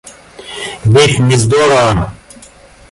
[0.83, 2.11] Ведь мне здорово.